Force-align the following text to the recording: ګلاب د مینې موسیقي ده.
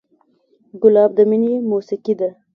ګلاب 0.81 1.11
د 1.17 1.19
مینې 1.29 1.53
موسیقي 1.69 2.13
ده. 2.19 2.29